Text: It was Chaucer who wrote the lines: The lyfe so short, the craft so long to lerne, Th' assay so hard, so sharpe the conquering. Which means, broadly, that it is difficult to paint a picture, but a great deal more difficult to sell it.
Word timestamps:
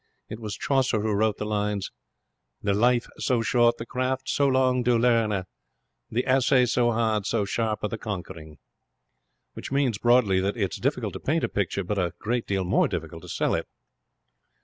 It 0.29 0.39
was 0.39 0.55
Chaucer 0.57 1.01
who 1.01 1.11
wrote 1.13 1.37
the 1.37 1.45
lines: 1.45 1.91
The 2.63 2.73
lyfe 2.73 3.07
so 3.19 3.43
short, 3.43 3.77
the 3.77 3.85
craft 3.85 4.27
so 4.27 4.47
long 4.47 4.83
to 4.85 4.97
lerne, 4.97 5.43
Th' 6.11 6.25
assay 6.25 6.65
so 6.65 6.89
hard, 6.91 7.27
so 7.27 7.45
sharpe 7.45 7.87
the 7.87 7.99
conquering. 7.99 8.57
Which 9.53 9.71
means, 9.71 9.99
broadly, 9.99 10.39
that 10.39 10.57
it 10.57 10.71
is 10.73 10.77
difficult 10.79 11.13
to 11.13 11.19
paint 11.19 11.43
a 11.43 11.49
picture, 11.49 11.83
but 11.83 11.99
a 11.99 12.13
great 12.17 12.47
deal 12.47 12.63
more 12.63 12.87
difficult 12.87 13.21
to 13.21 13.29
sell 13.29 13.53
it. 13.53 13.67